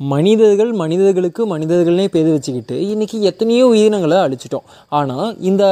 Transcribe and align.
மனிதர்கள் 0.00 0.72
மனிதர்களுக்கு 0.80 1.42
மனிதர்களே 1.52 2.04
பேர் 2.14 2.28
வச்சுக்கிட்டு 2.34 2.74
இன்றைக்கி 2.90 3.16
எத்தனையோ 3.30 3.64
உயிரினங்களை 3.70 4.18
அழிச்சிட்டோம். 4.24 4.66
ஆனால் 4.98 5.30
இந்த 5.48 5.64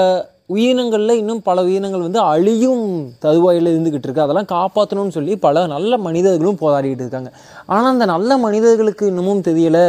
உயிரினங்களில் 0.55 1.21
இன்னும் 1.21 1.43
பல 1.49 1.63
உயிரினங்கள் 1.67 2.05
வந்து 2.07 2.21
அழியும் 2.33 2.83
தருவாயில் 3.25 3.71
இருந்துக்கிட்டு 3.73 4.07
இருக்கு. 4.09 4.25
அதெல்லாம் 4.25 4.51
காப்பாற்றணும்னு 4.55 5.17
சொல்லி 5.17 5.35
பல 5.47 5.65
நல்ல 5.75 5.99
மனிதர்களும் 6.07 6.59
போராடிக்கிட்டு 6.63 7.05
இருக்காங்க. 7.07 7.31
ஆனால் 7.75 7.91
அந்த 7.93 8.07
நல்ல 8.13 8.39
மனிதர்களுக்கு 8.47 9.05
இன்னமும் 9.13 9.45
தெரியலை. 9.49 9.87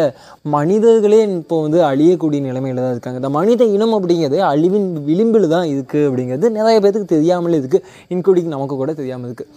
மனிதர்களே 0.55 1.21
இப்போ 1.39 1.57
வந்து 1.65 1.81
அழியக்கூடிய 1.91 2.41
நிலைமையில் 2.49 2.83
தான் 2.85 2.95
இருக்காங்க. 2.95 3.21
இந்த 3.23 3.31
மனித 3.39 3.65
இனம் 3.77 3.95
அப்படிங்கிறது 3.99 4.39
அழிவின் 4.51 4.89
விளிம்பில் 5.09 5.53
தான் 5.55 5.67
இருக்குது 5.73 6.07
அப்படிங்கிறது 6.09 6.49
நிறைய 6.59 6.77
பேருக்கு 6.85 7.13
தெரியாமல் 7.15 7.57
இருக்குது 7.61 7.85
இன்க்ளூடிங் 8.15 8.55
நமக்கு 8.55 8.77
கூட 8.83 8.93
தெரியாமல் 9.01 9.29
இருக்குது 9.29 9.51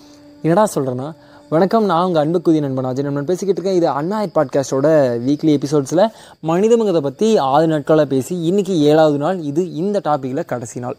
என்னடா 0.44 0.66
சொல்கிறேன்னா 0.76 1.08
வணக்கம் 1.54 1.86
நான் 1.90 2.04
உங்கள் 2.08 2.22
அன்புக்குதி 2.22 2.58
நண்பன் 2.64 2.86
அஜய். 2.88 3.04
நண்பன் 3.06 3.28
பேசிக்கிட்டு 3.28 3.58
இருக்கேன் 3.60 3.78
இது 3.78 3.86
அண்ணா 4.00 4.18
பாட்காஸ்டோட 4.34 4.88
வீக்லி 5.24 5.52
எபிசோட்ஸில் 5.58 6.02
மனிதமுகத்தை 6.50 7.00
பற்றி 7.06 7.28
ஆறு 7.52 7.66
நாட்களாக 7.72 8.06
பேசி 8.12 8.34
இன்றைக்கி 8.50 8.74
ஏழாவது 8.90 9.18
நாள். 9.22 9.38
இது 9.50 9.62
இந்த 9.80 9.96
டாப்பிக்கில் 10.04 10.48
கடைசி 10.52 10.78
நாள். 10.84 10.96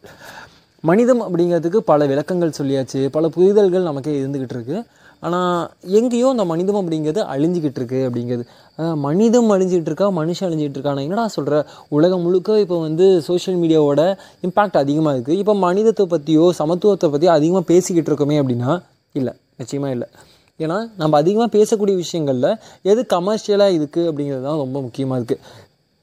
மனிதம் 0.89 1.21
அப்படிங்கிறதுக்கு 1.25 1.79
பல 1.91 2.07
விளக்கங்கள் 2.11 2.51
சொல்லியாச்சு 2.57 3.01
பல 3.15 3.27
புரிதல்கள் 3.35 3.87
நமக்கே 3.89 4.15
இருந்துக்கிட்டு 4.21 4.55
இருக்கு. 4.57 4.79
ஆனால் 5.23 5.61
எங்கேயோ 5.99 6.27
அந்த 6.35 6.45
மனிதம் 6.51 6.79
அப்படிங்கிறது 6.81 7.23
அழிஞ்சிக்கிட்டு 7.35 7.79
இருக்கு 7.81 8.01
அப்படிங்கிறது. 8.07 8.43
மனிதம் 9.07 9.49
அழிஞ்சிகிட்டு 9.55 9.91
இருக்கா 9.91 10.09
மனுஷன் 10.19 10.47
அழிஞ்சிகிட்டு 10.49 10.79
இருக்கானா? 10.79 11.05
என்னடா 11.07 11.25
சொல்கிற 11.37 11.61
உலகம் 11.99 12.25
முழுக்க 12.27 12.59
இப்போ 12.65 12.79
வந்து 12.87 13.07
சோஷியல் 13.29 13.59
மீடியாவோட 13.61 14.01
இம்பேக்ட் 14.49 14.81
அதிகமாக 14.83 15.15
இருக்குது 15.17 15.39
இப்போ 15.43 15.55
மனிதத்தை 15.67 16.07
பற்றியோ 16.15 16.47
சமத்துவத்தை 16.59 17.09
பற்றியோ 17.15 17.33
அதிகமாக 17.39 17.65
பேசிக்கிட்டு 17.71 18.11
இருக்கோமே 18.13 18.41
அப்படின்னா 18.43 18.73
இல்லை. 19.21 19.35
நிச்சயமாக 19.61 19.95
இல்லை. 19.95 20.09
ஏன்னா 20.59 20.77
நம்ம 21.01 21.13
அதிகமாக 21.17 21.49
பேசக்கூடிய 21.57 21.95
விஷயங்களில் 22.03 22.49
எது 22.91 23.01
கமர்ஷியலாக 23.13 23.77
இருக்குது 23.77 24.07
அப்படிங்கிறது 24.09 24.43
தான் 24.47 24.61
ரொம்ப 24.63 24.77
முக்கியமாக 24.81 25.19
இருக்குது 25.19 25.41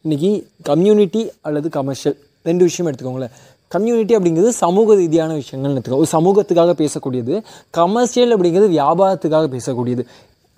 இன்றைக்கி 0.04 0.30
கம்யூனிட்டி 0.70 1.22
அல்லது 1.48 1.68
கமர்ஷியல் 1.78 2.16
ரெண்டு 2.48 2.64
விஷயம் 2.68 2.88
எடுத்துக்கோங்களேன். 2.90 3.34
கம்யூனிட்டி 3.74 4.14
அப்படிங்கிறது 4.16 4.50
சமூக 4.64 4.94
ரீதியான 4.94 5.32
விஷயங்கள்னு 5.40 5.76
எடுத்துக்கோ 5.76 6.00
ஒரு 6.04 6.10
சமூகத்துக்காக 6.16 6.74
பேசக்கூடியது 6.82 7.34
கமர்ஷியல் 7.78 8.32
அப்படிங்கிறது 8.34 8.68
வியாபாரத்துக்காக 8.76 9.48
பேசக்கூடியது. 9.54 10.04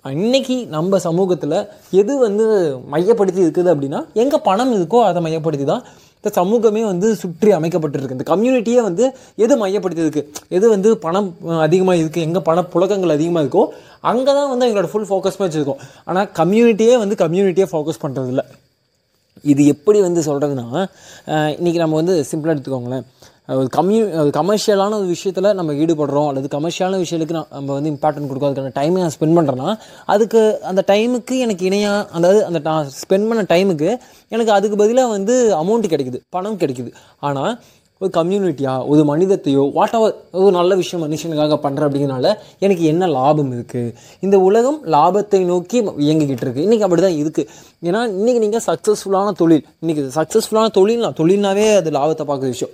இன்னைக்கு 0.05 0.55
நம்ம 0.75 0.99
சமூகத்தில் 1.07 1.57
எது 2.01 2.13
வந்து 2.17 2.45
மையப்படுத்தி 2.93 3.41
இருக்குது 3.45 3.69
அப்படின்னா 3.73 3.99
எங்கே 4.21 4.37
பணம் 4.47 4.71
இருக்கோ 4.77 4.99
அதை 5.09 5.19
மையப்படுத்தி 5.25 5.65
தான் 5.71 5.83
இந்த 6.21 6.31
சமூகமே 6.39 6.81
வந்து 6.89 7.07
சுற்றி 7.21 7.51
அமைக்கப்பட்டிருக்கு. 7.57 8.15
இந்த 8.17 8.25
கம்யூனிட்டியே 8.31 8.81
வந்து 8.87 9.05
எது 9.43 9.53
மையப்படுத்தியிருக்கு 9.61 10.21
எது 10.57 10.65
வந்து 10.73 10.89
பணம் 11.05 11.29
அதிகமாக 11.65 11.95
இருக்குது 12.01 12.25
எங்கே 12.27 12.41
பண 12.49 12.63
புழக்கங்கள் 12.73 13.13
அதிகமாக 13.15 13.43
இருக்கோ 13.45 13.63
அங்கே 14.11 14.31
தான் 14.39 14.51
வந்து 14.51 14.67
எங்களோட 14.67 14.89
ஃபுல் 14.91 15.07
ஃபோக்கஸ்மே 15.11 15.45
வச்சுருக்கோம். 15.47 15.81
ஆனால் 16.09 16.29
கம்யூனிட்டியே 16.41 16.97
வந்து 17.03 17.17
கம்யூனிட்டியை 17.23 17.67
ஃபோக்கஸ் 17.71 18.01
பண்ணுறதில்ல 18.03 18.43
இது 19.53 19.61
எப்படி 19.73 19.99
வந்து 20.07 20.21
சொல்கிறதுனா 20.29 20.67
இன்றைக்கி 21.57 21.79
நம்ம 21.83 21.97
வந்து 22.01 22.15
சிம்பிளாக 22.31 22.55
எடுத்துக்கோங்களேன். 22.55 23.05
கம்யூ 23.75 24.01
கமர்ஷியலான 24.37 24.97
ஒரு 24.97 25.07
விஷயத்தில் 25.13 25.47
நம்ம 25.59 25.71
ஈடுபடுறோம். 25.83 26.27
அல்லது 26.31 26.47
கமர்ஷியலான 26.57 26.99
விஷயத்துக்கு 27.03 27.35
நம்ம 27.55 27.73
வந்து 27.77 27.91
இம்பார்ட்டன்ட் 27.93 28.29
கொடுக்கும். 28.29 28.49
அதுக்கான 28.49 28.73
டைமை 28.79 28.99
நான் 29.03 29.15
ஸ்பெண்ட் 29.15 29.37
பண்ணுறேன்னா 29.37 29.69
அதுக்கு 30.13 30.41
அந்த 30.71 30.83
டைமுக்கு 30.91 31.37
எனக்கு 31.45 31.65
இணையாக 31.69 32.07
அதாவது 32.17 32.39
அந்த 32.49 32.59
நான் 32.69 32.89
ஸ்பெண்ட் 33.01 33.29
பண்ண 33.31 33.45
டைமுக்கு 33.53 33.89
எனக்கு 34.35 34.51
அதுக்கு 34.57 34.77
பதிலாக 34.83 35.13
வந்து 35.17 35.35
அமௌண்ட் 35.61 35.91
கிடைக்குது 35.93 36.21
பணம் 36.37 36.59
கிடைக்குது. 36.63 36.91
ஆனால் 37.29 37.53
ஒரு 38.01 38.11
கம்யூனிட்டியாக 38.13 38.87
ஒரு 38.87 39.01
மனிதத்தையோ 39.03 39.63
வாட் 39.71 39.93
எவர் 39.93 40.15
ஒரு 40.31 40.51
நல்ல 40.51 40.75
விஷயம் 40.75 41.03
மனுஷனுக்காக 41.05 41.57
பண்ணுற 41.63 41.81
அப்படிங்கிறனால 41.87 42.33
எனக்கு 42.59 42.83
என்ன 42.83 43.07
லாபம் 43.07 43.51
இருக்குது 43.51 43.93
இந்த 44.19 44.39
உலகம் 44.39 44.79
லாபத்தை 44.85 45.45
நோக்கி 45.45 45.81
இயங்கிக்கிட்டு 45.81 46.45
இருக்குது 46.45 46.65
இன்றைக்கி 46.65 46.79
அப்படி 46.79 47.01
தான் 47.01 47.17
இருக்குது 47.21 47.47
ஏன்னா 47.83 48.01
இன்றைக்கி 48.19 48.39
நீங்கள் 48.39 48.65
சக்ஸஸ்ஃபுல்லான 48.65 49.31
தொழில் 49.31 49.65
இன்றைக்கி 49.85 50.03
சக்ஸஸ்ஃபுல்லான 50.15 50.73
தொழில்னா 50.77 51.11
தொழில்னாவே 51.21 51.67
அது 51.75 51.91
லாபத்தை 51.91 52.25
பார்க்குற 52.27 52.51
விஷயம். 52.55 52.73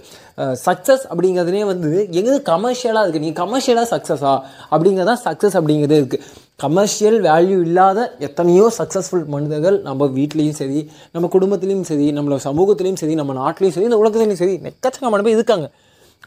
சக்ஸஸ் 0.66 1.06
அப்படிங்கிறதுனே 1.10 1.66
வந்து 1.66 2.08
எங்கே 2.12 2.38
கமர்ஷியலாக 2.52 3.04
இருக்குது 3.06 3.20
நீங்கள் 3.20 3.42
கமர்ஷியலாக 3.44 3.88
சக்ஸஸா 3.92 4.34
அப்படிங்கிறதான் 4.72 5.24
சக்ஸஸ் 5.26 5.58
அப்படிங்கிறதே 5.60 6.00
இருக்குது 6.02 6.24
கமர்ஷியல் 6.60 7.18
வேல்யூ 7.22 7.58
இல்லாத 7.62 8.00
எத்தனையோ 8.20 8.72
சக்ஸஸ்ஃபுல் 8.78 9.26
மனிதர்கள் 9.26 9.82
நம்ம 9.82 10.08
வீட்லேயும் 10.08 10.52
சரி 10.52 10.80
நம்ம 11.12 11.30
குடும்பத்துலேயும் 11.34 11.82
சரி 11.82 12.12
நம்மளோட 12.12 12.42
சமூகத்துலேயும் 12.44 12.94
சரி 12.94 13.16
நம்ம 13.16 13.34
நாட்டிலையும் 13.34 13.70
சரி 13.70 13.86
இந்த 13.86 13.98
உலகத்துலேயும் 13.98 14.34
சரி 14.34 14.54
எக்கச்சக்கமான 14.64 15.22
பேர் 15.22 15.34
இருக்காங்க. 15.34 15.68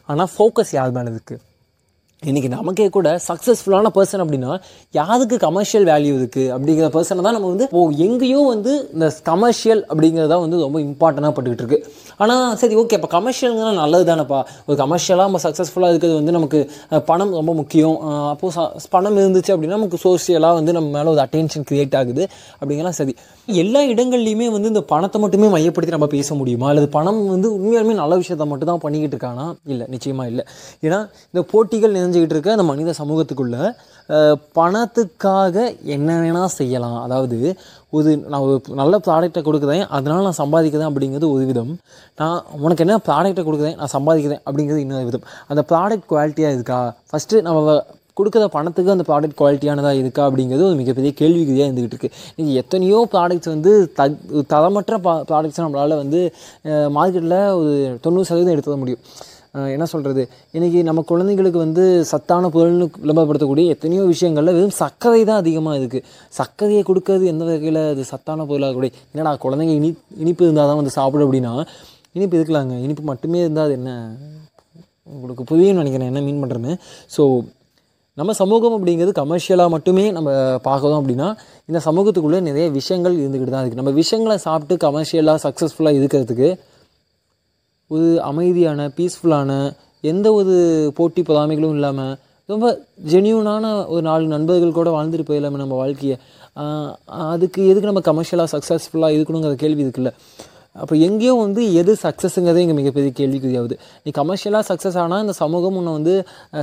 ஆனால் 0.09 0.31
ஃபோக்கஸ் 0.37 0.75
யார் 0.75 0.91
மேலே 0.91 1.11
இருக்குது 1.11 1.41
இன்றைக்கி 2.23 2.49
நமக்கே 2.49 2.89
கூட 2.89 3.19
சக்ஸஸ்ஃபுல்லான 3.29 3.91
பர்சன் 3.95 4.23
அப்படின்னா 4.25 4.53
யாருக்கு 4.95 5.37
கமர்ஷியல் 5.39 5.85
வேல்யூ 5.85 6.15
இருக்குது 6.21 6.51
அப்படிங்கிற 6.51 6.89
பர்சனை 6.89 7.23
தான் 7.23 7.33
நம்ம 7.33 7.49
வந்து 7.49 7.69
ஓ 7.73 7.91
எங்கேயோ 7.91 8.41
வந்து 8.47 8.89
இந்த 8.93 9.17
கமர்ஷியல் 9.23 9.83
அப்படிங்கிறதா 9.89 10.41
வந்து 10.41 10.59
ரொம்ப 10.63 10.81
இம்பார்ட்டண்ட்டாக 10.81 11.35
பட்டுக்கிட்டு 11.35 11.65
இருக்குது 11.65 11.87
ஆனால் 12.25 12.57
சரி 12.61 12.75
ஓகே 12.81 12.97
இப்போ 12.99 13.11
கமர்ஷியல்னா 13.17 13.69
நல்லது 13.81 14.05
தானேப்பா 14.11 14.39
ஒரு 14.69 14.77
கமர்ஷியலாக 14.83 15.27
நம்ம 15.29 15.41
சக்ஸஸ்ஃபுல்லாக 15.45 15.93
இருக்கிறது 15.93 16.19
வந்து 16.21 16.35
நமக்கு 16.37 16.59
பணம் 17.11 17.33
ரொம்ப 17.39 17.53
முக்கியம். 17.61 17.97
அப்போது 18.33 18.55
ச 18.57 18.89
பணம் 18.95 19.19
இருந்துச்சு 19.23 19.53
அப்படின்னா 19.55 19.77
நமக்கு 19.79 20.01
சோஷியலாக 20.07 20.57
வந்து 20.59 20.73
நம்ம 20.77 20.89
மேலே 20.97 21.09
ஒரு 21.15 21.23
அட்டென்ஷன் 21.27 21.67
க்ரியேட் 21.71 21.97
ஆகுது. 22.01 22.25
அப்படிங்கலாம் 22.61 22.97
சரி. 23.01 23.15
எல்லா 23.63 23.81
இடங்கள்லையுமே 23.93 24.49
வந்து 24.57 24.71
இந்த 24.73 24.83
பணத்தை 24.93 25.21
மட்டுமே 25.25 25.49
மையப்படுத்தி 25.55 25.97
நம்ம 25.97 26.09
பேச 26.17 26.35
முடியுமா? 26.41 26.67
அல்லது 26.73 26.89
பணம் 26.99 27.23
வந்து 27.35 27.49
உண்மையாலுமே 27.59 27.97
நல்ல 28.03 28.17
விஷயத்த 28.23 28.47
மட்டும் 28.53 28.71
தான் 28.73 28.83
பண்ணிக்கிட்டு 28.85 29.17
இருக்கானா? 29.17 29.47
இல்லை 29.75 29.87
நிச்சயமாக 29.95 30.31
இல்லை. 30.33 30.45
ஏன்னா 30.87 31.01
இந்த 31.33 31.43
போட்டிகள் 31.53 31.97
நிறைஞ்சிக்கிட்டு 31.99 32.37
இருக்க 32.37 32.59
அந்த 32.59 32.67
மனித 32.73 32.95
சமூகத்துக்குள்ளே 33.03 33.63
பணத்துக்காக 34.59 35.57
என்ன 35.97 36.09
வேணால் 36.23 36.57
செய்யலாம். 36.59 36.99
அதாவது 37.07 37.39
ஒரு 37.97 38.11
நான் 38.31 38.43
ஒரு 38.47 38.55
நல்ல 38.81 38.95
ப்ராடக்ட்டை 39.07 39.43
கொடுக்குறேன் 39.47 39.85
அதனால் 39.97 40.27
நான் 40.29 40.41
சம்பாதிக்கிறேன் 40.43 40.91
அப்படிங்கிறது 40.91 41.29
ஒரு 41.37 41.45
விதம். 41.51 41.73
நான் 42.21 42.39
உனக்கு 42.65 42.85
என்ன 42.87 42.99
ப்ராடக்ட்டை 43.09 43.45
கொடுக்குறேன் 43.49 43.79
நான் 43.81 43.95
சம்பாதிக்கிறேன் 43.97 44.43
அப்படிங்கிறது 44.47 44.85
இன்னொரு 44.85 45.09
விதம். 45.11 45.25
அந்த 45.53 45.65
ப்ராடக்ட் 45.73 46.11
குவாலிட்டியாக 46.13 46.57
இருக்கா? 46.59 46.81
ஃபஸ்ட்டு 47.11 47.43
நம்ம 47.49 47.81
கொடுக்குற 48.19 48.47
பணத்துக்கு 48.55 48.95
அந்த 48.95 49.05
ப்ராடக்ட் 49.09 49.37
குவாலிட்டியானதாக 49.41 50.01
இருக்கா 50.01 50.23
அப்படிங்கிறது 50.29 50.65
ஒரு 50.69 50.77
மிகப்பெரிய 50.81 51.13
கேள்விக்குறியாக 51.21 51.69
இருந்துகிட்டு 51.69 51.95
இருக்குது 51.97 52.17
நீங்கள் 52.39 52.59
எத்தனையோ 52.63 52.99
ப்ராடக்ட்ஸ் 53.13 53.51
வந்து 53.55 53.73
த 53.99 54.09
தரமற்ற 54.53 54.97
பா 55.07 55.13
ப்ராடக்ட்ஸ் 55.31 55.61
நம்மளால் 55.65 56.01
வந்து 56.03 56.21
மார்க்கெட்டில் 56.97 57.39
ஒரு 57.61 57.73
தொண்ணூறு 58.07 58.29
சதவீதம் 58.31 58.55
எடுத்துட 58.57 58.77
முடியும். 58.83 59.03
என்ன 59.55 59.87
சொல்கிறது 59.87 60.23
இன்றைக்கி 60.55 60.81
நம்ம 60.83 61.05
குழந்தைங்களுக்கு 61.09 61.59
வந்து 61.59 61.85
சத்தான 62.11 62.49
பொருள்னு 62.49 62.87
விளம்பரப்படுத்தக்கூடிய 63.03 63.65
எத்தனையோ 63.69 64.03
விஷயங்களில் 64.05 64.55
வெறும் 64.55 64.77
சர்க்கரை 64.81 65.23
தான் 65.25 65.37
அதிகமாக 65.37 65.79
இருக்குது 65.79 66.05
சர்க்கரையை 66.33 66.83
கொடுக்கறது 66.83 67.25
எந்த 67.27 67.45
வகையில் 67.45 67.81
அது 67.85 68.05
சத்தான 68.05 68.47
பொருளாக 68.47 68.75
கூட 68.75 68.89
என்னடா 69.13 69.33
குழந்தைங்க 69.45 69.75
இனி 69.81 69.91
இனிப்பு 70.17 70.45
இருந்தால் 70.45 70.71
தான் 70.71 70.81
வந்து 70.81 70.95
சாப்பிடும் 70.99 71.27
அப்படின்னா 71.29 71.55
இனிப்பு 72.15 72.37
இருக்கலாங்க 72.39 72.77
இனிப்பு 72.85 73.03
மட்டுமே 73.03 73.41
இருந்தால் 73.41 73.65
அது 73.65 73.75
என்ன? 73.81 73.91
உங்களுக்கு 75.07 75.45
புரியும்னு 75.51 75.81
நினைக்கிறேன். 75.83 76.11
என்ன 76.13 76.21
மீன் 76.21 76.41
பண்ணுறேன்னு 76.43 76.73
ஸோ 77.17 77.23
நம்ம 78.19 78.33
சமூகம் 78.33 78.75
அப்படிங்கிறது 78.77 79.13
கமர்ஷியலாக 79.21 79.71
மட்டுமே 79.71 80.05
நம்ம 80.13 80.31
பார்க்குறோம் 80.65 81.01
அப்படின்னா 81.01 81.29
இந்த 81.69 81.79
சமூகத்துக்குள்ளே 81.87 82.41
நிறைய 82.41 82.67
விஷயங்கள் 82.71 83.15
இருந்துக்கிட்டு 83.15 83.55
தான் 83.55 83.63
இருக்குது 83.63 83.83
நம்ம 83.83 83.93
விஷயங்களை 84.01 84.37
சாப்பிட்டு 84.47 84.77
கமர்ஷியலாக 84.87 85.41
சக்ஸஸ்ஃபுல்லாக 85.47 85.99
இருக்கிறதுக்கு 86.01 86.49
ஒரு 87.91 88.09
அமைதியான 88.31 88.89
பீஸ்ஃபுல்லான 88.99 89.53
எந்த 90.11 90.27
ஒரு 90.41 90.55
போட்டி 90.99 91.23
பொறாமைகளும் 91.29 91.75
இல்லாமல் 91.79 92.15
ரொம்ப 92.49 92.67
ஜென்யூனான 93.13 93.65
ஒரு 93.95 94.03
நாலு 94.11 94.25
நண்பர்கள் 94.35 94.79
கூட 94.79 94.91
வாழ்ந்துட்டு 94.95 95.27
போயிடலாமே 95.29 95.59
நம்ம 95.63 95.75
வாழ்க்கையை. 95.81 96.17
அதுக்கு 97.33 97.61
எதுக்கு 97.71 97.91
நம்ம 97.91 98.03
கமர்ஷியலாக 98.09 98.49
சக்ஸஸ்ஃபுல்லாக 98.55 99.17
இருக்கணுங்கிற 99.17 99.59
கேள்வி 99.65 99.85
இருக்குல்ல 99.87 100.13
அப்போ 100.83 100.95
எங்கேயோ 101.07 101.33
வந்து 101.43 101.63
எது 101.81 101.93
சக்ஸஸுங்கிறதே 102.03 102.61
இங்கே 102.65 102.77
மிகப்பெரிய 102.79 103.11
கேள்விக்குரியாவது 103.19 103.75
நீ 104.05 104.11
கமர்ஷியலாக 104.19 104.65
சக்ஸஸ் 104.69 104.99
ஆனால் 105.05 105.23
இந்த 105.25 105.35
சமூகம் 105.41 105.77
உன்னை 105.81 105.93
வந்து 105.97 106.15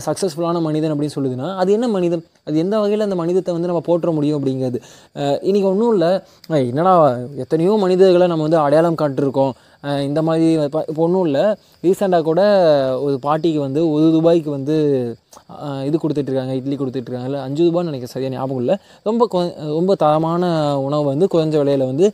சக்ஸஸ்ஃபுல்லான 0.05 0.61
மனிதன் 0.67 0.93
அப்படின்னு 0.93 1.15
சொல்லுதுன்னா 1.17 1.47
அது 1.61 1.71
என்ன 1.77 1.87
மனிதன்? 1.95 2.23
அது 2.47 2.57
எந்த 2.63 2.75
வகையில் 2.83 3.05
அந்த 3.07 3.17
மனிதத்தை 3.21 3.53
வந்து 3.57 3.69
நம்ம 3.71 3.81
போற்ற 3.89 4.11
முடியும் 4.17 4.37
அப்படிங்கிறது. 4.39 4.79
இன்றைக்கி 5.47 5.67
ஒன்றும் 5.73 5.93
இல்லை. 5.95 6.11
என்னடா 6.71 6.93
எத்தனையோ 7.45 7.73
மனிதர்களை 7.85 8.27
நம்ம 8.33 8.45
வந்து 8.47 8.61
அடையாளம் 8.65 8.99
காட்டிருக்கோம். 9.01 9.53
இந்த 10.07 10.21
மாதிரி 10.21 10.47
இப்போ 10.61 11.03
ஒன்றும் 11.05 11.25
இல்லை. 11.25 11.45
ரீசெண்டாக 11.83 12.21
கூட 12.21 12.41
ஒரு 13.01 13.19
பாட்டிக்கு 13.19 13.59
வந்து 13.59 13.81
ஒரு 13.91 14.11
ரூபாய்க்கு 14.11 14.51
வந்து 14.51 14.77
இது 15.85 15.97
கொடுத்துட்ருக்காங்க 16.03 16.53
இட்லி 16.59 16.75
கொடுத்துட்ருக்காங்க. 16.75 17.27
இல்லை 17.29 17.39
அஞ்சு 17.39 17.63
ரூபான்னு 17.63 17.89
நினைக்க 17.89 18.07
சரியாக 18.07 18.35
ஞாபகம் 18.35 18.57
இல்லை. 18.57 18.75
ரொம்ப 19.03 19.27
கொ- 19.31 19.53
ரொம்ப 19.77 19.95
தரமான 19.95 20.43
உணவு 20.79 21.03
வந்து 21.03 21.27
குறைஞ்ச 21.33 21.55
விலையில் 21.57 21.85
வந்து 21.85 22.05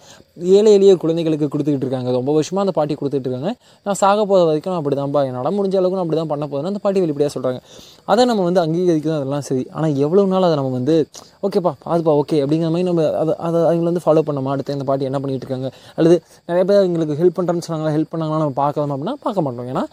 ஏழை 0.58 0.74
எளிய 0.74 0.96
குழந்தைகளுக்கு 0.96 1.48
கொடுத்துக்கிட்டு 1.48 1.86
இருக்காங்க 1.88 2.12
ரொம்ப 2.12 2.34
வருஷமாக 2.34 2.64
அந்த 2.66 2.76
பாட்டி 2.78 2.94
கொடுத்துட்ருக்காங்க. 2.94 3.50
நான் 3.86 4.00
சாக 4.02 4.20
போகிற 4.26 4.46
வரைக்கும் 4.46 4.74
நான் 4.74 4.82
அப்படி 4.82 4.98
தான்ப்பா 5.02 5.32
நட 5.38 5.50
முடிஞ்ச 5.50 5.76
அளவுக்கு 5.80 5.98
நான் 5.98 6.06
அப்படி 6.06 6.20
தான் 6.22 6.32
பண்ண 6.34 6.46
போகிறேன் 6.48 6.70
அந்த 6.72 6.80
பாட்டி 6.84 7.00
வெளிப்படையாக 7.00 7.34
சொல்கிறாங்க 7.36 7.60
அதை 8.06 8.26
நம்ம 8.26 8.44
வந்து 8.50 8.62
அங்கீகரிக்கிறோம் 8.66 9.20
அதெல்லாம் 9.20 9.46
சரி. 9.50 9.68
ஆனால் 9.72 9.96
எவ்வளோ 10.06 10.26
நாள் 10.26 10.44
அதை 10.44 10.56
நம்ம 10.56 10.72
வந்து 10.72 10.96
ஓகேப்பா 11.44 11.74
அதுப்பா 11.86 12.14
ஓகே 12.22 12.38
அப்படிங்கிற 12.44 12.70
மாதிரி 12.74 12.84
நம்ம 12.84 13.06
அதை 13.22 13.36
அதை 13.48 13.62
அவங்களை 13.62 13.90
வந்து 13.92 14.06
ஃபாலோ 14.06 14.22
பண்ண 14.22 14.50
அடுத்து 14.50 14.74
இந்த 14.74 14.86
பாட்டி 14.86 15.06
என்ன 15.06 15.20
பண்ணிகிட்டு 15.20 15.46
இருக்காங்க 15.46 15.70
அல்லது 15.96 16.16
நிறைய 16.46 16.66
பேர் 16.70 16.82
அவங்களுக்கு 16.82 17.20
ஹெல்ப் 17.22 17.38
பண்ணுறேன்னு 17.40 17.68
சொன்னாங்களா 17.68 17.94
ஹெல்ப் 17.98 18.12
பண்ணாங்களா 18.12 18.42
நம்ம 18.44 18.58
பார்க்கலாம் 18.64 18.94
அப்படின்னா 18.96 19.14
பார்க்க 19.26 19.42
மாட்டோம். 19.42 19.70
ஏன்னா 19.74 19.84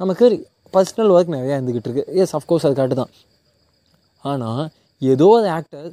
நமக்கு 0.00 0.26
பர்சனல் 0.76 1.12
ஒர்க் 1.16 1.34
நிறையா 1.36 1.56
இருந்துக்கிட்டு 1.58 1.88
இருக்கு. 1.90 2.04
எஸ் 2.22 2.34
அஃப்கோர்ஸ் 2.38 2.66
அது 2.68 2.76
கரெக்டு 2.80 2.98
தான். 3.02 3.12
ஆனால் 4.24 4.62
ஏதோ 5.02 5.28
ஒரு 5.38 5.48
ஆக்டர் 5.58 5.88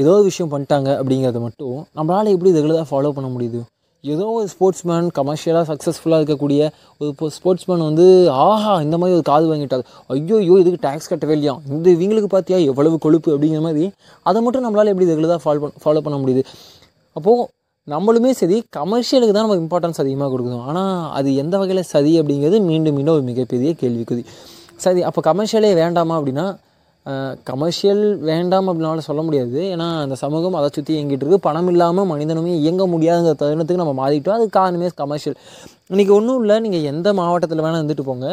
ஏதோ 0.00 0.10
ஒரு 0.18 0.24
விஷயம் 0.30 0.50
பண்ணிட்டாங்க 0.52 0.90
அப்படிங்கிறத 1.00 1.40
மட்டும் 1.44 1.78
நம்மளால் 1.98 2.34
எப்படி 2.34 2.50
ரெகுலராக 2.58 2.86
ஃபாலோ 2.90 3.12
பண்ண 3.16 3.28
முடியுது? 3.34 3.60
ஏதோ 4.04 4.24
ஒரு 4.36 4.46
ஸ்போர்ட்ஸ் 4.52 4.84
மேன் 4.90 5.08
கமர்ஷியலாக 5.18 5.64
சக்ஸஸ்ஃபுல்லாக 5.70 6.20
இருக்கக்கூடிய 6.20 6.60
ஒரு 7.00 7.30
ஸ்போர்ட்ஸ்மேன் 7.36 7.84
வந்து 7.88 8.06
ஆஹா 8.44 8.72
இந்த 8.86 8.96
மாதிரி 9.00 9.16
ஒரு 9.18 9.24
காது 9.28 9.46
வாங்கிட்டார். 9.50 9.84
ஐயோ 10.14 10.36
ஐயோ 10.42 10.56
இதுக்கு 10.62 10.80
டேக்ஸ் 10.86 11.10
கட்டவே 11.10 11.34
இல்லையா? 11.36 11.54
இந்த 11.74 11.86
இவங்களுக்கு 11.96 12.30
பார்த்தியா 12.34 12.58
எவ்வளவு 12.70 12.96
கொழுப்பு 13.04 13.30
அப்படிங்கிற 13.34 13.60
மாதிரி 13.66 13.84
அதை 14.30 14.40
மட்டும் 14.46 14.64
நம்மளால் 14.66 14.90
எப்படி 14.92 15.10
ரெகுலராக 15.12 15.40
ஃபாலோ 15.44 15.60
பண்ண 15.64 15.82
ஃபாலோ 15.84 16.02
பண்ண 16.06 16.18
முடியுது? 16.22 16.44
அப்போது 17.16 17.46
நம்மளுமே 17.90 18.30
சரி 18.40 18.56
கமர்ஷியலுக்கு 18.76 19.32
தான் 19.36 19.44
நம்ம 19.44 19.56
இம்பார்ட்டன்ஸ் 19.62 20.00
அதிகமாக 20.02 20.28
கொடுக்குறோம் 20.32 20.66
ஆனால் 20.70 20.98
அது 21.18 21.28
எந்த 21.42 21.54
வகையில் 21.60 21.88
சரி 21.94 22.12
அப்படிங்கிறது 22.20 22.58
மீண்டும் 22.68 22.94
மீண்டும் 22.96 23.14
ஒரு 23.14 23.24
மிகப்பெரிய 23.30 23.70
கேள்விக்குறி. 23.80 24.22
சரி 24.84 25.00
அப்போ 25.08 25.20
கமர்ஷியலே 25.28 25.70
வேண்டாமா 25.80 26.14
அப்படின்னா 26.18 26.44
கமர்ஷியல் 27.50 28.02
வேண்டாம் 28.30 28.66
அப்படின்னால 28.70 29.02
சொல்ல 29.08 29.20
முடியாது. 29.26 29.58
ஏன்னா 29.74 29.88
அந்த 30.04 30.16
சமூகம் 30.22 30.56
அதை 30.58 30.68
சுற்றி 30.76 30.92
இயங்கிட்டு 30.96 31.24
இருக்கு. 31.24 31.40
பணம் 31.48 31.70
இல்லாமல் 31.72 32.08
மனிதனுமே 32.12 32.52
இயங்க 32.62 32.82
முடியாத 32.94 33.34
தருணத்துக்கு 33.40 33.82
நம்ம 33.82 33.94
மாறிட்டோம். 34.02 34.36
அது 34.38 34.46
காரணமே 34.58 34.90
கமர்ஷியல் 35.02 35.36
இன்றைக்கி 35.92 36.12
ஒன்றும் 36.18 36.40
இல்லை. 36.42 36.58
நீங்கள் 36.66 36.86
எந்த 36.92 37.08
மாவட்டத்தில் 37.20 37.64
வேணால் 37.64 37.80
இருந்துட்டு 37.82 38.08
போங்க. 38.10 38.26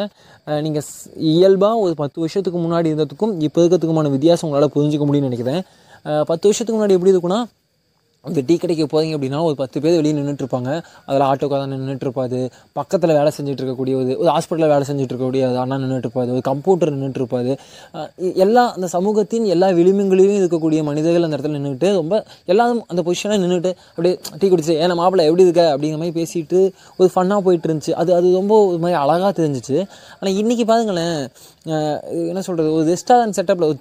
நீங்கள் 0.66 0.86
இயல்பாக 1.34 1.84
ஒரு 1.86 1.96
பத்து 2.02 2.20
வருஷத்துக்கு 2.24 2.60
முன்னாடி 2.66 2.88
இருந்ததுக்கும் 2.92 3.34
இப்போ 3.48 3.60
இருக்கிறதுக்குமான 3.62 4.12
வித்தியாசம் 4.16 4.48
உங்களால் 4.48 4.74
புரிஞ்சிக்க 4.76 5.06
முடியும்னு 5.08 5.30
நினைக்கிறேன். 5.30 5.62
பத்து 6.30 6.44
வருஷத்துக்கு 6.48 6.78
முன்னாடி 6.78 6.96
எப்படி 6.98 7.14
இருக்குன்னா 7.14 7.40
இந்த 8.24 8.40
டீ 8.40 8.54
கடைக்கு 8.56 8.84
போகிறீங்க 8.84 9.14
அப்படின்னா 9.16 9.38
ஒரு 9.42 9.54
பத்து 9.54 9.80
பேர் 9.80 9.94
வெளியே 9.96 10.14
நின்றுட்டுருப்பாங்க 10.16 10.70
அதில் 11.06 11.24
ஆட்டோக்காக 11.28 11.58
தான் 11.60 11.70
நின்றுட்டு 11.74 12.04
இருப்பாது 12.06 12.38
பக்கத்தில் 12.72 13.14
வேலை 13.18 13.30
செஞ்சுட்டு 13.36 13.62
இருக்கக்கூடிய 13.62 13.94
ஒரு 14.00 14.10
ஒரு 14.16 14.28
ஹாஸ்பிட்டலில் 14.28 14.72
வேலை 14.72 14.84
செஞ்சுட்டு 14.88 15.12
இருக்கக்கூடிய 15.12 15.42
அது 15.46 15.58
அண்ணா 15.58 15.76
நின்றுட்டு 15.76 16.10
ஒரு 16.34 16.40
கம்ப்யூட்டர் 16.40 16.92
நின்றுட்டுருப்பாது 16.94 17.52
எல்லா 18.36 18.64
அந்த 18.74 18.88
சமூகத்தின் 18.88 19.46
எல்லா 19.46 19.68
விளிம்புகளிலும் 19.70 20.40
இருக்கக்கூடிய 20.40 20.82
மனிதர்கள் 20.82 21.22
அந்த 21.22 21.36
இடத்துல 21.36 21.56
நின்றுட்டு 21.56 21.94
ரொம்ப 21.94 22.14
எல்லாரும் 22.44 22.82
அந்த 22.88 23.02
பொசிஷனில் 23.02 23.42
நின்றுட்டு 23.44 23.72
அப்படியே 23.88 24.14
டீ 24.38 24.48
குடிச்சு 24.48 24.74
ஏன்னா 24.82 24.94
மாப்பிள்ளை 24.94 25.26
எப்படி 25.26 25.46
இருக்க? 25.46 25.64
அப்படிங்கிற 25.74 26.00
மாதிரி 26.02 26.16
பேசிட்டு 26.20 26.60
ஒரு 26.96 27.10
ஃபன்னாக 27.14 27.40
போயிட்டு 27.40 27.68
இருந்துச்சு 27.68 27.94
அது 28.00 28.14
அது 28.14 28.32
ரொம்ப 28.32 28.54
ஒரு 28.66 28.78
மாதிரி 28.78 28.98
அழகாக 29.02 29.32
தெரிஞ்சிச்சு. 29.40 29.78
ஆனால் 30.20 30.34
இன்றைக்கி 30.34 30.64
பாருங்களேன் 30.64 31.16
என்ன 32.30 32.40
சொல்கிறது 32.40 32.68
ஒரு 32.72 32.84
ரெஸ்டாரண்ட் 32.92 33.36
செட்டப்பில் 33.36 33.74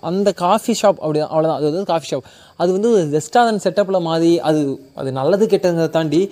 அந்த 0.00 0.32
காஃபி 0.32 0.72
ஷாப் 0.82 1.00
அப்படி 1.04 1.20
அவ்வளோதான் 1.20 1.58
அது 1.60 1.64
வந்து 1.64 1.84
காஃபி 1.84 2.08
ஷாப் 2.10 2.26
அது 2.62 2.70
வந்து 2.76 2.92
ஒரு 2.92 3.04
ரெஸ்டாரண்ட் 3.16 3.64
செட்டப்பில் 3.66 4.06
மாறி 4.08 4.32
அது 4.48 4.60
அது 4.94 5.12
நல்லது 5.12 5.46
கெட்டதை 5.46 5.88
தாண்டி 5.90 6.22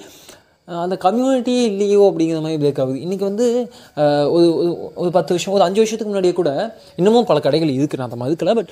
அந்த 0.80 0.96
கம்யூனிட்டியே 1.00 1.60
இல்லையோ 1.64 2.00
அப்படிங்கிற 2.08 2.40
மாதிரி 2.42 2.56
பிரேக் 2.62 2.80
ஆகுது. 2.80 2.98
இன்றைக்கி 2.98 3.24
வந்து 3.28 3.46
ஒரு 4.34 4.46
ஒரு- 4.62 4.76
ஒரு 4.94 5.10
பத்து 5.10 5.30
வருஷம் 5.32 5.54
ஒரு 5.54 5.62
அஞ்சு 5.62 5.78
வருஷத்துக்கு 5.82 6.04
முன்னாடியே 6.04 6.32
கூட 6.32 6.50
இன்னமும் 6.96 7.24
பல 7.24 7.38
கடைகள் 7.40 7.68
இருக்குது 7.68 7.96
நான் 7.96 8.10
அந்த 8.10 8.18
மதுக்கல 8.24 8.54
பட் 8.54 8.70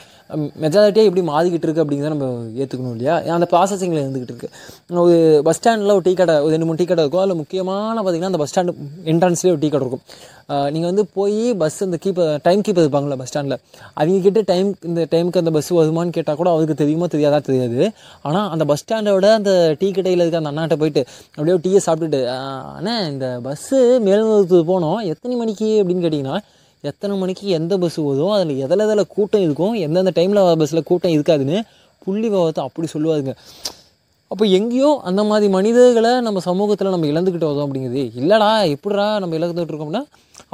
மெஜாரிட்டியாக 0.62 1.08
எப்படி 1.08 1.24
மாறிக்கிட்டு 1.26 1.66
இருக்குது 1.66 1.84
அப்படிங்கிறத 1.84 2.12
நம்ம 2.14 2.28
ஏற்றுக்கணும் 2.56 2.94
இல்லையா? 2.96 3.14
அந்த 3.34 3.46
ப்ராசஸிங்கில் 3.50 4.02
இருந்துக்கிட்டு 4.04 4.34
இருக்குது 4.34 4.52
ஒரு 4.96 5.16
பஸ் 5.44 5.56
ஸ்டாண்டில் 5.56 5.90
ஒரு 5.90 6.02
டீ 6.02 6.14
கடை 6.14 6.34
ஒரு 6.40 6.50
ரெண்டு 6.50 6.64
மூணு 6.64 6.76
டீ 6.76 6.84
கடை 6.84 7.04
இருக்கும் 7.04 7.24
அதில் 7.24 7.36
முக்கியமான 7.36 8.02
பார்த்திங்கன்னா 8.02 8.30
அந்த 8.30 8.38
பஸ் 8.38 8.54
ஸ்டாண்டு 8.54 8.74
என்ட்ரன்ஸ்லேயே 9.04 9.50
ஒரு 9.50 9.58
டீ 9.58 9.68
கடை 9.68 9.86
இருக்கும். 9.86 10.04
நீங்கள் 10.74 10.90
வந்து 10.90 11.04
போய் 11.16 11.38
பஸ் 11.60 11.78
அந்த 11.86 11.98
கீப்பர் 12.04 12.28
டைம் 12.44 12.60
கீப்பர் 12.66 12.84
இருப்பாங்களே 12.84 13.16
பஸ் 13.20 13.30
ஸ்டாண்டில் 13.30 13.56
அவங்க 14.00 14.18
கிட்ட 14.26 14.40
டைம் 14.50 14.68
இந்த 14.88 15.02
டைமுக்கு 15.12 15.40
அந்த 15.42 15.52
பஸ் 15.56 15.70
வருமான்னு 15.78 16.14
கேட்டால் 16.16 16.38
கூட 16.40 16.48
அவருக்கு 16.54 16.76
தெரியுமோ 16.82 17.06
தெரியாதா 17.14 17.38
தெரியாது. 17.48 17.80
ஆனால் 18.26 18.46
அந்த 18.54 18.64
பஸ் 18.70 18.82
ஸ்டாண்டோட 18.82 19.28
அந்த 19.38 19.52
டீ 19.80 19.88
கடையில் 19.96 20.22
இருக்க 20.24 20.42
அந்த 20.42 20.52
அண்ணாட்ட 20.52 20.76
போயிட்டு 20.82 21.02
அப்படியே 21.36 21.56
டீயை 21.64 21.80
சாப்பிட்டுட்டு 21.86 22.20
அண்ணே 22.76 22.94
இந்த 23.12 23.28
பஸ்ஸு 23.46 23.78
மேல்மருவத்துக்கு 24.06 24.68
போனோம். 24.72 25.00
எத்தனை 25.12 25.36
மணிக்கு? 25.42 25.70
அப்படின்னு 25.82 26.04
கேட்டிங்கன்னா 26.04 26.36
எத்தனை 26.84 27.14
மணிக்கு 27.22 27.46
எந்த 27.58 27.74
பஸ் 27.84 27.98
வரும் 28.08 28.34
அதில் 28.34 28.60
எதில் 28.64 28.84
எதில் 28.84 29.10
கூட்டம் 29.14 29.44
இருக்கும் 29.46 29.74
எந்தெந்த 29.86 30.12
டைமில் 30.18 30.44
வர 30.46 30.54
பஸ்ஸில் 30.60 30.88
கூட்டம் 30.90 31.14
இருக்காதுன்னு 31.16 31.58
புள்ளி 32.06 32.28
விவரத்தை 32.34 32.62
அப்படி 32.68 32.88
சொல்லுவாருங்க. 32.94 33.32
அப்போ 34.30 34.44
எங்கேயோ 34.58 34.90
அந்த 35.08 35.22
மாதிரி 35.30 35.46
மனிதர்களை 35.56 36.12
நம்ம 36.26 36.38
சமூகத்தில் 36.46 36.94
நம்ம 36.94 37.08
இழந்துக்கிட்டு 37.12 37.50
வரோம் 37.50 37.66
அப்படிங்கிறது 37.66 38.04
இல்லைடா 38.20 38.48
எப்படிடா 38.74 39.06
நம்ம 39.22 39.36
இழந்துகிட்டு 39.38 39.72
இருக்கோம்னா 39.72 40.04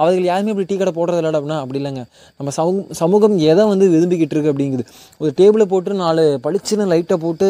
அவர்கள் 0.01 0.27
யாருமே 0.29 0.51
இப்படி 0.53 0.67
டீ 0.71 0.77
கடை 0.81 0.93
போடுறது 0.99 1.19
இல்லை 1.21 1.31
அப்படின்னா 1.39 1.59
அப்படி 1.63 1.79
இல்லைங்க. 1.81 2.03
நம்ம 2.39 2.53
சமூக 2.59 2.95
சமூகம் 3.01 3.37
எதை 3.53 3.65
வந்து 3.73 3.87
விரும்பிக்கிட்டு 3.95 4.35
இருக்கு 4.37 4.53
அப்படிங்குது. 4.53 4.85
ஒரு 5.23 5.31
டேபிளை 5.41 5.67
போட்டு 5.73 5.97
நாலு 6.03 6.25
பளிச்சுன்னு 6.47 6.87
லைட்டை 6.93 7.17
போட்டு 7.25 7.49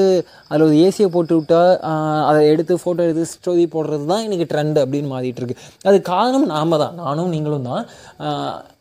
அதில் 0.50 0.66
ஒரு 0.68 0.76
ஏசியை 0.86 1.08
போட்டு 1.16 1.34
விட்டால் 1.38 1.72
அதை 2.28 2.40
எடுத்து 2.52 2.80
ஃபோட்டோ 2.82 3.04
எடுத்து 3.06 3.24
ஸ்டோரி 3.34 3.64
போடுறது 3.76 4.06
தான் 4.12 4.24
இன்றைக்கி 4.26 4.46
ட்ரெண்ட் 4.52 4.80
அப்படின்னு 4.84 5.10
மாறிட்டு 5.14 5.42
இருக்கு. 5.42 5.58
அது 5.88 6.00
காரணம் 6.12 6.46
நாம 6.54 6.78
தான். 6.84 6.94
நானும் 7.04 7.32
நீங்களும் 7.36 7.68
தான். 7.70 7.84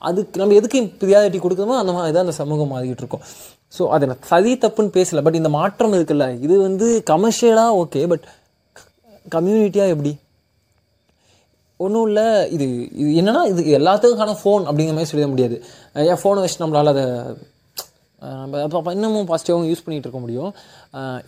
அதுக்கு 0.10 0.42
நம்ம 0.44 0.56
எதுக்கு 0.62 0.82
ப்ரியாரிட்டி 1.04 1.42
கொடுக்கணுமோ 1.46 1.78
அந்த 1.84 1.94
மாதிரி 1.98 2.14
தான் 2.18 2.26
அந்த 2.28 2.38
சமூகம் 2.42 2.74
மாறிக்கிட்டு 2.76 3.04
இருக்கோம். 3.06 3.26
ஸோ 3.78 3.84
அதை 3.96 4.06
நான் 4.12 4.24
சதி 4.32 4.54
தப்புன்னு 4.64 4.96
பேசலை. 4.98 5.22
பட் 5.26 5.40
இந்த 5.40 5.50
மாற்றம் 5.60 5.94
இருக்குல்ல 5.98 6.26
இது 6.46 6.56
வந்து 6.68 6.88
கமர்ஷியலாக 7.12 7.78
ஓகே 7.84 8.02
பட் 8.14 8.26
கம்யூனிட்டியாக 9.36 9.94
எப்படி? 9.96 10.12
ஒன்றும் 11.86 12.08
இல்லை 12.10 12.28
இது 12.56 12.68
இது 13.04 13.10
என்னென்னா 13.22 13.44
இது 13.54 13.78
எல்லாத்துக்கான 13.80 14.38
ஃபோன் 14.42 14.66
அப்படிங்கிற 14.70 14.98
மாதிரி 14.98 15.12
சொல்லிட 15.14 15.30
முடியாது. 15.36 15.58
ஏன் 16.12 16.22
ஃபோனை 16.24 16.44
வச்சு 16.46 16.64
நம்மளால் 16.66 16.94
அதை 16.96 17.06
நம்ம 18.42 18.60
அப்போ 18.66 18.92
இன்னமும் 18.96 19.28
பாசிட்டிவாகவும் 19.30 19.70
யூஸ் 19.70 19.82
பண்ணிகிட்டு 19.84 20.08
இருக்க 20.08 20.20
முடியும். 20.24 20.50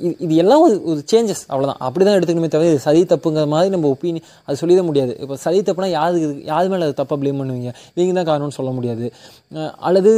இது 0.05 0.11
இது 0.25 0.33
எல்லாம் 0.43 0.63
ஒரு 0.65 0.75
ஒரு 0.91 0.99
சேஞ்சஸ் 1.11 1.41
அவ்வளோதான் 1.51 1.79
அப்படி 1.87 2.03
தான் 2.07 2.17
எடுத்துக்கணுமே 2.17 2.49
தவிர 2.55 2.67
இது 2.73 2.83
சரி 2.85 3.01
தப்புங்கிற 3.11 3.45
மாதிரி 3.53 3.71
நம்ம 3.75 3.87
ஒப்பீனியன் 3.93 4.27
அது 4.47 4.59
சொல்லிட 4.61 4.81
முடியாது. 4.89 5.13
இப்போ 5.23 5.37
சரி 5.45 5.61
தப்புனா 5.69 5.89
யாரு 5.95 6.21
இது- 6.25 6.43
யார் 6.51 6.69
மேலே 6.73 6.87
அது 6.89 6.95
தப்பாக 7.01 7.17
ப்ளேம் 7.23 7.41
பண்ணுவீங்க? 7.41 7.71
நீங்கள் 7.97 8.17
தான் 8.19 8.29
காரணம்னு 8.29 8.57
சொல்ல 8.59 8.73
முடியாது. 8.77 9.07
அல்லது 9.89 10.13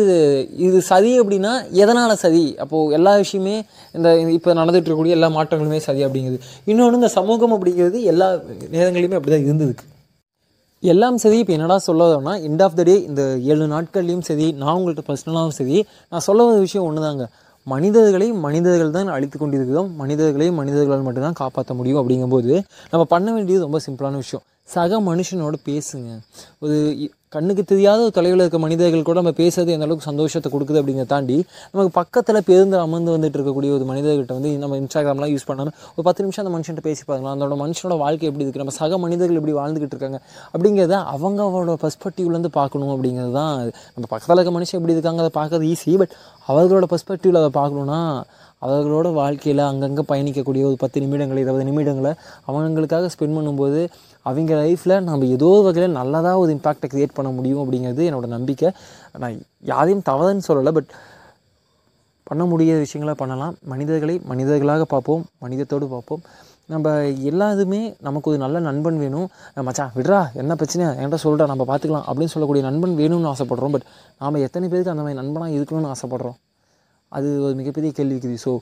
இது 0.67 0.77
சரி 0.91 1.13
அப்படின்னா 1.23 1.53
எதனால் 1.83 2.21
சரி 2.25 2.45
அப்போது 2.65 2.93
எல்லா 2.99 3.15
விஷயமே 3.23 3.55
இந்த 3.95 4.07
இப்போ 4.38 4.59
நடந்துகிட்டு 4.61 4.88
இருக்கக்கூடிய 4.89 5.19
எல்லா 5.19 5.31
மாற்றங்களுமே 5.39 5.81
சரி 5.89 6.03
அப்படிங்கிறது 6.09 6.41
இன்னொன்று 6.73 7.01
இந்த 7.01 7.11
சமூகம் 7.19 7.55
அப்படிங்கிறது 7.57 7.99
எல்லா 8.13 8.29
நேரங்களையுமே 8.77 9.19
அப்படி 9.19 9.33
தான் 9.35 9.47
இருந்ததுக்கு 9.49 9.93
எல்லாம் 10.91 11.17
சரி 11.17 11.37
இப்போ 11.41 11.53
என்னடா 11.53 11.75
சொல்லணும்னா 11.87 12.33
எண்ட் 12.47 12.63
ஆஃப் 12.63 12.73
த 12.73 12.83
டே 12.83 12.95
இந்த 13.09 13.21
ஏழு 13.51 13.65
நாட்கள்லையும் 13.67 14.25
சரி 14.29 14.47
நான் 14.61 14.75
உங்கள்கிட்ட 14.77 15.03
பர்சனலாகவும் 15.07 15.57
சரி 15.59 15.77
நான் 16.09 16.25
சொல்ல 16.27 16.45
வந்த 16.45 16.59
விஷயம் 16.59 16.87
ஒன்று 16.87 17.01
தாங்க 17.01 17.25
மனிதர்களை 17.67 18.27
மனிதர்கள் 18.45 18.91
தான் 18.91 19.07
அழித்து 19.07 19.37
கொண்டிருக்கிறோம். 19.37 19.87
மனிதர்களை 19.95 20.47
மனிதர்களால் 20.51 21.05
மட்டும்தான் 21.07 21.39
காப்பாற்ற 21.39 21.73
முடியும் 21.73 21.99
அப்படிங்கும்போது 22.01 22.51
நம்ம 22.91 23.03
பண்ண 23.13 23.27
வேண்டியது 23.33 23.65
ரொம்ப 23.67 23.79
சிம்பிளான 23.87 24.19
விஷயம். 24.23 24.43
சக 24.73 24.99
மனுஷனோட 25.01 25.55
பேசுங்க. 25.69 26.11
ஒரு 26.59 26.75
கண்ணுக்கு 27.35 27.63
தெரியாத 27.71 27.99
ஒரு 28.05 28.13
தொலைவில் 28.17 28.43
இருக்க 28.43 28.59
மனிதர்கள் 28.65 29.05
கூட 29.07 29.17
நம்ம 29.21 29.33
பேசுறது 29.39 29.71
எந்த 29.75 29.85
அளவுக்கு 29.87 30.07
சந்தோஷத்தை 30.09 30.49
கொடுக்குது 30.53 30.79
அப்படிங்கிறத 30.81 31.09
தாண்டி 31.13 31.37
நமக்கு 31.71 31.91
பக்கத்தில் 31.99 32.39
பேருந்து 32.49 32.77
அமர்ந்து 32.85 33.13
வந்துட்டு 33.15 33.37
இருக்கக்கூடிய 33.39 33.71
ஒரு 33.77 33.85
மனிதர்கிட்ட 33.91 34.33
வந்து 34.37 34.51
நம்ம 34.63 34.77
இன்ஸ்டாகிராம்லாம் 34.81 35.33
யூஸ் 35.33 35.47
பண்ணாமல் 35.49 35.75
ஒரு 35.95 36.05
பத்து 36.07 36.23
நிமிஷம் 36.25 36.43
அந்த 36.43 36.53
மனுஷன்ட்ட 36.55 36.83
பேசி 36.89 37.03
பார்க்கலாம். 37.09 37.33
அதோட 37.35 37.57
மனுஷனோட 37.63 37.98
வாழ்க்கை 38.03 38.27
எப்படி 38.29 38.43
இருக்குது 38.45 38.63
நம்ம 38.63 38.75
சக 38.79 39.00
மனிதர்கள் 39.05 39.39
எப்படி 39.41 39.55
வாழ்ந்துக்கிட்டு 39.62 39.95
இருக்காங்க? 39.98 40.19
அப்படிங்கிறத 40.53 40.98
அவங்க 41.15 41.77
பர்ஸ்பெக்டிவ்லேருந்து 41.83 42.53
பார்க்கணும் 42.60 42.93
அப்படிங்கிறது 42.95 43.36
தான். 43.41 43.53
நம்ம 43.95 44.05
பக்கத்தில் 44.13 44.38
இருக்க 44.39 44.53
மனுஷன் 44.60 44.79
எப்படி 44.79 44.95
இருக்காங்க 44.98 45.21
அதை 45.25 45.33
பார்க்கறது 45.41 45.67
ஈஸி 45.74 45.93
பட் 46.03 46.15
அவர்களோட 46.50 46.88
பர்ஸ்பெக்டிவில் 46.93 47.41
அதை 47.43 47.51
பார்க்கணுன்னா 47.62 48.01
அவர்களோட 48.62 49.07
வாழ்க்கையில் 49.19 49.62
அங்கங்கே 49.69 50.03
பயணிக்கக்கூடிய 50.12 50.63
ஒரு 50.69 50.77
பத்து 50.83 51.01
நிமிடங்கள் 51.03 51.41
இருபது 51.43 51.65
நிமிடங்களை 51.69 52.12
அவங்களுக்காக 52.50 53.09
ஸ்பெண்ட் 53.15 53.38
பண்ணும்போது 53.38 53.81
அவங்க 54.29 54.53
லைஃப்பில் 54.62 54.95
நம்ம 55.07 55.27
ஏதோ 55.35 55.50
ஒரு 55.55 55.65
வகையில் 55.67 55.97
நல்லதாக 56.00 56.38
ஒரு 56.43 56.51
இம்பாக்டை 56.55 56.88
க்ரியேட் 56.93 57.17
பண்ண 57.17 57.31
முடியும் 57.38 57.62
அப்படிங்கிறது 57.63 58.03
என்னோட 58.09 58.27
நம்பிக்கை. 58.35 58.69
நான் 59.24 59.35
யாரையும் 59.71 60.05
தவறுன்னு 60.09 60.47
சொல்லலை 60.50 60.74
பட் 60.77 60.89
பண்ண 62.29 62.43
முடியாத 62.51 62.79
விஷயங்களை 62.83 63.15
பண்ணலாம். 63.21 63.55
மனிதர்களை 63.71 64.15
மனிதர்களாக 64.31 64.85
பார்ப்போம் 64.93 65.24
மனிதத்தோடு 65.45 65.88
பார்ப்போம். 65.93 66.24
நம்ம 66.74 66.93
எல்லாருமே 67.31 67.81
நமக்கு 68.07 68.29
ஒரு 68.31 68.39
நல்ல 68.43 68.57
நண்பன் 68.67 68.97
வேணும். 69.03 69.27
மச்சான் 69.67 69.93
விட்றா 69.97 70.19
என்ன 70.41 70.55
பிரச்சனை? 70.62 70.85
என்கிட்ட 71.00 71.19
சொல்கிறா 71.25 71.45
நம்ம 71.51 71.65
பார்த்துக்கலாம் 71.71 72.07
அப்படின்னு 72.09 72.33
சொல்லக்கூடிய 72.35 72.63
நண்பன் 72.69 72.97
வேணும்னு 73.01 73.31
ஆசைப்படுறோம். 73.33 73.75
பட் 73.75 73.88
நாம் 74.24 74.43
எத்தனை 74.47 74.69
பேருக்கு 74.71 74.93
அந்த 74.95 75.05
மாதிரி 75.05 75.21
நண்பனாக 75.21 75.57
இருக்கணும்னு 75.59 75.93
ஆசைப்படுறோம்? 75.93 76.38
அது 77.17 77.29
ஒரு 77.45 77.53
மிகப்பெரிய 77.62 77.91
கேள்விக்குறி 78.00 78.38
ஸோ 78.45 78.53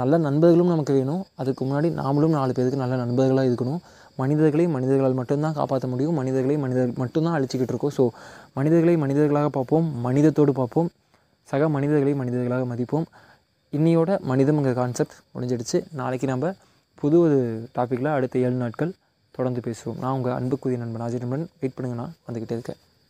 நல்ல 0.00 0.14
நண்பர்களும் 0.26 0.70
நமக்கு 0.72 0.92
வேணும். 0.98 1.20
அதுக்கு 1.40 1.62
முன்னாடி 1.66 1.88
நாமளும் 1.98 2.34
நாலு 2.36 2.52
பேருக்கு 2.56 2.80
நல்ல 2.82 2.94
நண்பர்களாக 3.02 3.48
இருக்கணும். 3.50 3.80
மனிதர்களை 4.22 4.64
மனிதர்களால் 4.76 5.18
மட்டும்தான் 5.18 5.56
காப்பாற்ற 5.58 5.86
முடியும். 5.92 6.16
மனிதர்களை 6.20 6.56
மனிதர்கள் 6.64 7.00
மட்டும்தான் 7.02 7.36
அழிச்சிக்கிட்டு 7.38 7.72
இருக்கோம். 7.74 7.94
ஸோ 7.98 8.04
மனிதர்களை 8.58 8.94
மனிதர்களாக 9.04 9.50
பார்ப்போம். 9.56 9.86
மனிதத்தோடு 10.06 10.54
பார்ப்போம். 10.60 10.88
சக 11.48 11.68
மனிதர்களை 11.76 12.14
மனிதர்களாக 12.20 12.66
மதிப்போம். 12.72 13.06
இன்னையோட 13.72 14.10
மனிதம்ங்கிற 14.32 14.74
கான்செப்ட் 14.80 15.16
முடிஞ்சிடுச்சு. 15.34 15.78
நாளைக்கு 16.00 16.26
நம்ம 16.32 16.52
புது 17.02 17.16
ஒரு 17.26 17.38
டாப்பிக்கில் 17.76 18.14
அடுத்த 18.16 18.44
ஏழு 18.46 18.56
நாட்கள் 18.64 18.92
தொடர்ந்து 19.36 19.62
பேசுவோம். 19.66 19.98
நான் 20.02 20.16
உங்கள் 20.18 20.36
அன்புக்குரிய 20.38 20.80
நண்பன் 20.82 21.06
அஜய் 21.06 21.22
நண்பன். 21.24 21.46
வெயிட் 21.60 21.76
பண்ணுங்க 21.78 21.98
நான் 22.02 22.14
வந்துக்கிட்டே 22.26 22.56
இருக்கேன். 22.58 22.80